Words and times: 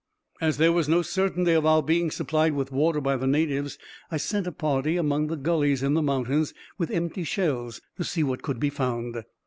_—As 0.41 0.57
there 0.57 0.71
was 0.71 0.89
no 0.89 1.03
certainty 1.03 1.51
of 1.51 1.63
our 1.63 1.83
being 1.83 2.09
supplied 2.09 2.53
with 2.53 2.71
water 2.71 2.99
by 2.99 3.15
the 3.17 3.27
natives, 3.27 3.77
I 4.09 4.17
sent 4.17 4.47
a 4.47 4.51
party 4.51 4.97
among 4.97 5.27
the 5.27 5.37
gullies 5.37 5.83
in 5.83 5.93
the 5.93 6.01
mountains, 6.01 6.55
with 6.75 6.89
empty 6.89 7.23
shells, 7.23 7.81
to 7.97 8.03
see 8.03 8.23
what 8.23 8.41
could 8.41 8.59
be 8.59 8.71
found. 8.71 9.23